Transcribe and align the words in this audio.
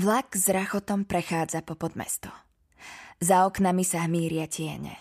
Vlak 0.00 0.32
s 0.32 0.48
rachotom 0.48 1.04
prechádza 1.04 1.60
po 1.60 1.76
podmesto. 1.76 2.32
Za 3.20 3.44
oknami 3.44 3.84
sa 3.84 4.08
hmíria 4.08 4.48
tiene. 4.48 4.96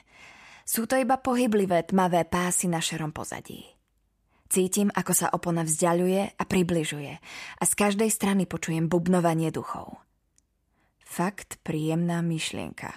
Sú 0.67 0.91
to 0.91 0.99
iba 0.99 1.15
pohyblivé 1.15 1.87
tmavé 1.87 2.27
pásy 2.27 2.67
na 2.67 2.83
šerom 2.83 3.15
pozadí. 3.15 3.63
Cítim, 4.51 4.91
ako 4.91 5.13
sa 5.15 5.31
opona 5.31 5.63
vzdialuje 5.63 6.35
a 6.35 6.43
približuje 6.43 7.15
a 7.55 7.63
z 7.63 7.73
každej 7.79 8.11
strany 8.11 8.43
počujem 8.43 8.91
bubnovanie 8.91 9.55
duchov. 9.55 10.03
Fakt 11.07 11.63
príjemná 11.63 12.19
myšlienka. 12.19 12.91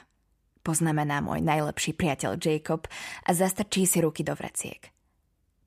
Poznamená 0.66 1.22
môj 1.22 1.38
najlepší 1.38 1.94
priateľ 1.94 2.34
Jacob 2.34 2.90
a 3.22 3.30
zastrčí 3.30 3.86
si 3.86 4.02
ruky 4.02 4.26
do 4.26 4.34
vreciek. 4.34 4.90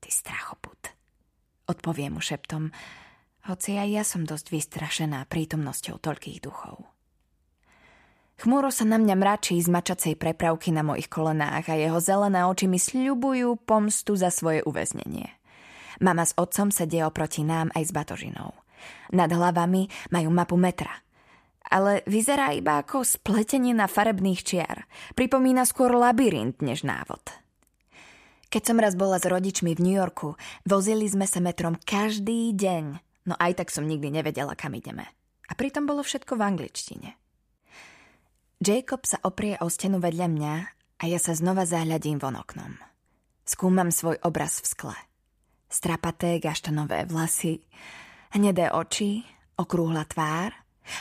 Ty 0.04 0.08
strachoput. 0.12 0.92
Odpoviem 1.64 2.12
mu 2.12 2.20
šeptom, 2.20 2.76
hoci 3.46 3.78
aj 3.78 3.88
ja 3.88 4.04
som 4.04 4.26
dosť 4.26 4.50
vystrašená 4.50 5.24
prítomnosťou 5.30 6.02
toľkých 6.02 6.38
duchov. 6.42 6.86
Chmúro 8.36 8.68
sa 8.68 8.84
na 8.84 9.00
mňa 9.00 9.16
mračí 9.16 9.56
z 9.56 9.72
mačacej 9.72 10.20
prepravky 10.20 10.68
na 10.68 10.84
mojich 10.84 11.08
kolenách 11.08 11.72
a 11.72 11.80
jeho 11.80 11.96
zelené 12.04 12.44
oči 12.44 12.68
mi 12.68 12.76
sľubujú 12.76 13.56
pomstu 13.64 14.12
za 14.12 14.28
svoje 14.28 14.60
uväznenie. 14.68 15.32
Mama 16.04 16.28
s 16.28 16.36
otcom 16.36 16.68
sedia 16.68 17.08
oproti 17.08 17.40
nám 17.40 17.72
aj 17.72 17.88
s 17.88 17.92
batožinou. 17.96 18.52
Nad 19.16 19.32
hlavami 19.32 19.88
majú 20.12 20.28
mapu 20.28 20.60
metra. 20.60 20.92
Ale 21.66 22.04
vyzerá 22.04 22.52
iba 22.52 22.78
ako 22.84 23.02
spletenina 23.02 23.88
farebných 23.88 24.40
čiar. 24.44 24.84
Pripomína 25.16 25.64
skôr 25.64 25.96
labyrint 25.96 26.60
než 26.60 26.84
návod. 26.84 27.24
Keď 28.52 28.62
som 28.62 28.78
raz 28.78 28.94
bola 28.94 29.18
s 29.18 29.26
rodičmi 29.26 29.74
v 29.74 29.82
New 29.82 29.96
Yorku, 29.96 30.38
vozili 30.62 31.10
sme 31.10 31.26
sa 31.26 31.42
metrom 31.42 31.74
každý 31.74 32.54
deň, 32.54 33.05
no 33.26 33.34
aj 33.36 33.58
tak 33.60 33.68
som 33.74 33.84
nikdy 33.84 34.08
nevedela, 34.08 34.54
kam 34.54 34.72
ideme. 34.78 35.04
A 35.46 35.52
pritom 35.54 35.86
bolo 35.86 36.02
všetko 36.02 36.38
v 36.38 36.42
angličtine. 36.42 37.10
Jacob 38.56 39.04
sa 39.04 39.20
oprie 39.20 39.58
o 39.60 39.68
stenu 39.68 40.00
vedľa 40.00 40.26
mňa 40.32 40.54
a 40.96 41.04
ja 41.04 41.20
sa 41.20 41.36
znova 41.36 41.68
zahľadím 41.68 42.16
von 42.16 42.40
oknom. 42.40 42.72
Skúmam 43.44 43.92
svoj 43.92 44.16
obraz 44.24 44.64
v 44.64 44.66
skle. 44.66 44.98
Strapaté 45.68 46.40
gaštanové 46.40 47.04
vlasy, 47.04 47.62
hnedé 48.32 48.72
oči, 48.72 49.22
okrúhla 49.60 50.08
tvár 50.08 50.54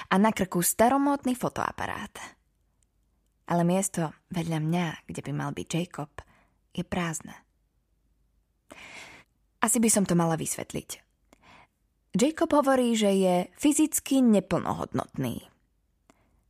a 0.09 0.15
na 0.17 0.33
krku 0.33 0.59
staromódny 0.59 1.37
fotoaparát. 1.37 2.11
Ale 3.45 3.61
miesto 3.61 4.09
vedľa 4.33 4.59
mňa, 4.59 4.87
kde 5.05 5.21
by 5.21 5.31
mal 5.31 5.53
byť 5.53 5.67
Jacob, 5.69 6.11
je 6.73 6.81
prázdne. 6.81 7.37
Asi 9.61 9.77
by 9.79 9.89
som 9.89 10.03
to 10.03 10.17
mala 10.17 10.35
vysvetliť. 10.35 11.04
Jacob 12.15 12.47
hovorí, 12.55 12.95
že 12.95 13.11
je 13.11 13.35
fyzicky 13.59 14.23
neplnohodnotný. 14.23 15.43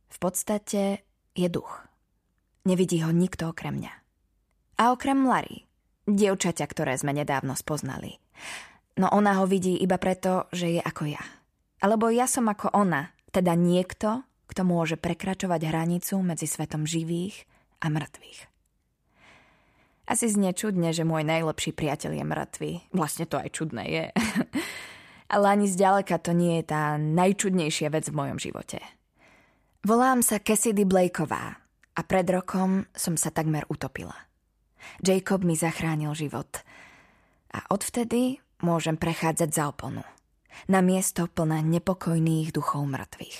V 0.06 0.18
podstate 0.22 1.02
je 1.34 1.48
duch. 1.50 1.82
Nevidí 2.70 3.02
ho 3.02 3.10
nikto 3.10 3.50
okrem 3.50 3.82
mňa. 3.82 3.94
A 4.78 4.94
okrem 4.94 5.26
Larry, 5.26 5.66
dievčaťa, 6.06 6.70
ktoré 6.70 6.94
sme 6.94 7.10
nedávno 7.18 7.58
spoznali. 7.58 8.22
No 8.94 9.10
ona 9.10 9.42
ho 9.42 9.44
vidí 9.50 9.74
iba 9.82 9.98
preto, 9.98 10.46
že 10.54 10.78
je 10.78 10.80
ako 10.80 11.10
ja. 11.10 11.24
Alebo 11.82 12.14
ja 12.14 12.30
som 12.30 12.46
ako 12.46 12.70
ona, 12.70 13.10
teda 13.34 13.58
niekto, 13.58 14.22
kto 14.46 14.62
môže 14.62 14.94
prekračovať 14.94 15.66
hranicu 15.66 16.14
medzi 16.22 16.46
svetom 16.46 16.86
živých 16.86 17.42
a 17.82 17.90
mŕtvych. 17.90 18.40
Asi 20.06 20.30
znie 20.30 20.54
čudne, 20.54 20.94
že 20.94 21.02
môj 21.02 21.26
najlepší 21.26 21.74
priateľ 21.74 22.14
je 22.14 22.24
mŕtvý. 22.24 22.72
Vlastne 22.94 23.26
to 23.26 23.42
aj 23.42 23.50
čudné 23.50 23.84
je. 23.90 24.04
Ale 25.26 25.58
ani 25.58 25.66
zďaleka 25.66 26.22
to 26.22 26.30
nie 26.30 26.62
je 26.62 26.70
tá 26.70 26.94
najčudnejšia 26.98 27.90
vec 27.90 28.06
v 28.10 28.18
mojom 28.18 28.38
živote. 28.38 28.78
Volám 29.86 30.22
sa 30.22 30.42
Cassidy 30.42 30.86
Blakeová 30.86 31.58
a 31.94 32.00
pred 32.02 32.26
rokom 32.30 32.86
som 32.94 33.14
sa 33.14 33.30
takmer 33.30 33.66
utopila. 33.70 34.14
Jacob 35.02 35.42
mi 35.42 35.58
zachránil 35.58 36.14
život 36.14 36.62
a 37.54 37.62
odvtedy 37.70 38.38
môžem 38.62 38.94
prechádzať 38.94 39.50
za 39.50 39.70
oponu. 39.70 40.02
Na 40.70 40.80
miesto 40.80 41.28
plné 41.28 41.60
nepokojných 41.60 42.54
duchov 42.54 42.88
mŕtvych. 42.88 43.38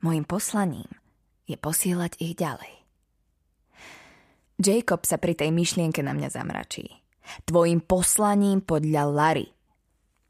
Mojím 0.00 0.24
poslaním 0.24 0.88
je 1.46 1.56
posílať 1.60 2.18
ich 2.18 2.34
ďalej. 2.34 2.72
Jacob 4.56 5.04
sa 5.04 5.20
pri 5.20 5.36
tej 5.36 5.52
myšlienke 5.52 6.00
na 6.00 6.16
mňa 6.16 6.28
zamračí. 6.32 6.88
Tvojim 7.44 7.84
poslaním 7.84 8.64
podľa 8.64 9.02
Larry. 9.12 9.55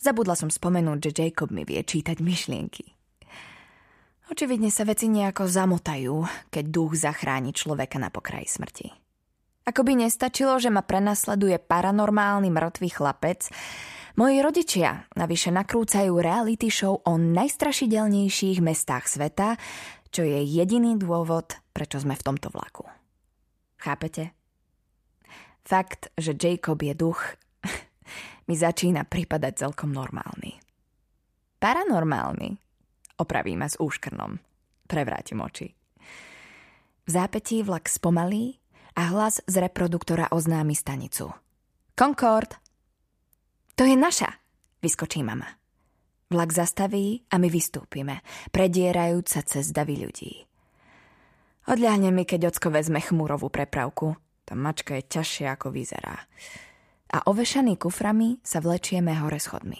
Zabudla 0.07 0.39
som 0.39 0.55
spomenúť, 0.55 1.11
že 1.11 1.11
Jacob 1.19 1.51
mi 1.51 1.67
vie 1.67 1.83
čítať 1.83 2.23
myšlienky. 2.23 2.95
Očividne 4.31 4.71
sa 4.71 4.87
veci 4.87 5.11
nejako 5.11 5.51
zamotajú, 5.51 6.47
keď 6.47 6.65
duch 6.71 6.95
zachráni 6.95 7.51
človeka 7.51 7.99
na 7.99 8.15
pokraji 8.15 8.47
smrti. 8.47 8.87
Ako 9.67 9.83
by 9.83 10.07
nestačilo, 10.07 10.63
že 10.63 10.71
ma 10.71 10.87
prenasleduje 10.87 11.59
paranormálny 11.59 12.55
mŕtvý 12.55 12.91
chlapec, 12.95 13.51
moji 14.15 14.39
rodičia 14.47 15.11
navyše 15.19 15.51
nakrúcajú 15.51 16.23
reality 16.23 16.71
show 16.71 17.03
o 17.03 17.19
najstrašidelnejších 17.19 18.63
mestách 18.63 19.11
sveta, 19.11 19.59
čo 20.15 20.23
je 20.23 20.39
jediný 20.39 20.95
dôvod, 20.95 21.59
prečo 21.75 21.99
sme 21.99 22.15
v 22.15 22.23
tomto 22.31 22.55
vlaku. 22.55 22.87
Chápete? 23.83 24.31
Fakt, 25.67 26.15
že 26.15 26.39
Jacob 26.39 26.79
je 26.79 26.95
duch, 26.95 27.19
mi 28.47 28.55
začína 28.55 29.07
pripadať 29.07 29.67
celkom 29.67 29.93
normálny. 29.93 30.59
Paranormálny, 31.57 32.67
Opraví 33.17 33.57
ma 33.57 33.69
s 33.69 33.81
úškrnom. 33.81 34.37
Prevrátim 34.85 35.41
oči. 35.41 35.73
V 37.07 37.09
zápetí 37.09 37.65
vlak 37.65 37.89
spomalí 37.89 38.61
a 38.93 39.09
hlas 39.09 39.41
z 39.49 39.55
reproduktora 39.57 40.29
oznámi 40.29 40.77
stanicu. 40.77 41.33
Concord! 41.97 42.61
To 43.77 43.83
je 43.89 43.97
naša, 43.97 44.29
vyskočí 44.85 45.25
mama. 45.25 45.49
Vlak 46.29 46.53
zastaví 46.53 47.25
a 47.33 47.39
my 47.39 47.49
vystúpime, 47.49 48.21
predierajúc 48.51 49.27
sa 49.31 49.41
cez 49.47 49.71
davy 49.71 49.97
ľudí. 49.97 50.33
Odľahne 51.67 52.13
mi, 52.13 52.29
keď 52.29 52.53
ocko 52.53 52.69
vezme 52.71 53.01
chmúrovú 53.01 53.49
prepravku. 53.49 54.19
Tá 54.47 54.55
mačka 54.55 54.95
je 54.99 55.09
ťažšia, 55.09 55.59
ako 55.59 55.75
vyzerá. 55.75 56.23
A 57.13 57.23
ovešaný 57.27 57.79
kuframi 57.79 58.43
sa 58.43 58.59
vlečieme 58.59 59.15
hore 59.15 59.39
schodmi. 59.39 59.79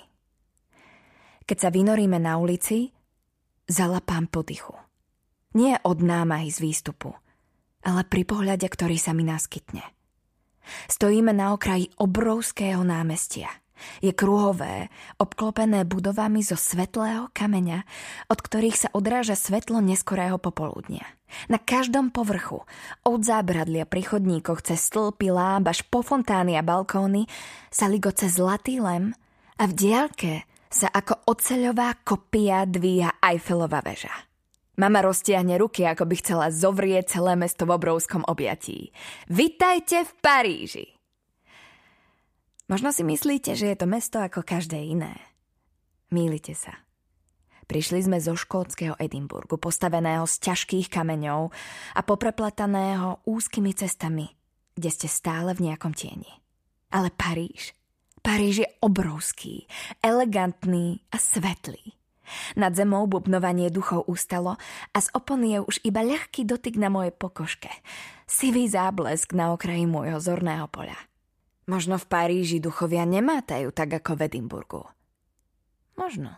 Keď 1.47 1.57
sa 1.59 1.71
vynoríme 1.71 2.19
na 2.19 2.39
ulici, 2.39 2.91
zalapám 3.67 4.31
podychu. 4.31 4.75
Nie 5.55 5.79
od 5.83 6.03
námahy 6.03 6.51
z 6.51 6.59
výstupu, 6.63 7.15
ale 7.87 8.03
pri 8.07 8.23
pohľade, 8.27 8.67
ktorý 8.67 8.99
sa 8.99 9.15
mi 9.15 9.27
naskytne. 9.27 9.83
Stojíme 10.91 11.31
na 11.31 11.55
okraji 11.55 11.95
obrovského 11.97 12.83
námestia. 12.83 13.51
Je 14.01 14.13
kruhové, 14.13 14.89
obklopené 15.21 15.85
budovami 15.85 16.43
zo 16.43 16.59
svetlého 16.59 17.31
kameňa, 17.33 17.85
od 18.29 18.39
ktorých 18.41 18.77
sa 18.77 18.89
odráža 18.93 19.37
svetlo 19.39 19.81
neskorého 19.85 20.41
popoludnia. 20.41 21.05
Na 21.51 21.59
každom 21.59 22.15
povrchu, 22.15 22.63
od 23.03 23.21
zábradlia 23.27 23.85
pri 23.85 24.03
chodníkoch 24.07 24.63
cez 24.63 24.87
stĺpy, 24.87 25.35
láb 25.35 25.67
až 25.67 25.83
po 25.87 26.01
fontány 26.01 26.55
a 26.55 26.63
balkóny, 26.63 27.27
sa 27.69 27.91
ligoce 27.91 28.31
zlatý 28.31 28.79
lem 28.79 29.13
a 29.59 29.67
v 29.67 29.73
diálke 29.75 30.47
sa 30.71 30.91
ako 30.91 31.27
oceľová 31.27 31.99
kopia 32.07 32.67
dvíha 32.67 33.19
Eiffelova 33.23 33.83
väža. 33.83 34.13
Mama 34.77 35.01
roztiahne 35.01 35.57
ruky, 35.57 35.89
ako 35.89 36.05
by 36.05 36.15
chcela 36.21 36.47
zovrieť 36.53 37.17
celé 37.17 37.33
mesto 37.33 37.65
v 37.65 37.81
obrovskom 37.81 38.29
objatí. 38.29 38.93
Vitajte 39.33 40.05
v 40.05 40.13
Paríži! 40.21 40.96
Možno 42.67 42.91
si 42.91 43.07
myslíte, 43.07 43.55
že 43.55 43.71
je 43.71 43.77
to 43.79 43.87
mesto 43.87 44.19
ako 44.19 44.43
každé 44.43 44.79
iné. 44.79 45.15
Mýlite 46.11 46.55
sa. 46.55 46.83
Prišli 47.67 48.07
sme 48.07 48.19
zo 48.23 48.39
škótskeho 48.39 48.95
Edimburgu, 48.99 49.59
postaveného 49.59 50.23
z 50.27 50.39
ťažkých 50.39 50.87
kameňov 50.87 51.51
a 51.99 52.01
popreplataného 52.07 53.27
úzkými 53.27 53.75
cestami, 53.75 54.31
kde 54.79 54.91
ste 54.91 55.09
stále 55.11 55.51
v 55.55 55.71
nejakom 55.71 55.91
tieni. 55.91 56.31
Ale 56.95 57.11
Paríž 57.11 57.75
Paríž 58.27 58.67
je 58.67 58.69
obrovský, 58.83 59.71
elegantný 60.03 60.99
a 61.15 61.17
svetlý. 61.23 61.95
Nad 62.59 62.75
zemou 62.75 63.07
bubnovanie 63.07 63.71
duchov 63.71 64.11
ustalo 64.11 64.59
a 64.91 64.99
z 64.99 65.15
opony 65.15 65.55
je 65.55 65.61
už 65.63 65.77
iba 65.87 66.03
ľahký 66.03 66.43
dotyk 66.43 66.75
na 66.75 66.91
mojej 66.91 67.15
pokožke. 67.15 67.71
Sivý 68.27 68.67
záblesk 68.67 69.31
na 69.31 69.55
okraji 69.55 69.87
môjho 69.87 70.19
zorného 70.19 70.67
poľa. 70.67 70.99
Možno 71.67 71.99
v 71.99 72.07
Paríži 72.07 72.63
duchovia 72.63 73.03
nemátajú 73.03 73.75
tak 73.75 73.99
ako 73.99 74.15
v 74.15 74.31
Edimburgu. 74.31 74.83
Možno. 75.99 76.31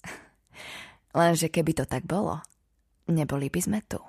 Lenže 1.18 1.52
keby 1.52 1.76
to 1.76 1.84
tak 1.84 2.08
bolo, 2.08 2.40
neboli 3.08 3.52
by 3.52 3.60
sme 3.60 3.80
tu. 3.84 4.00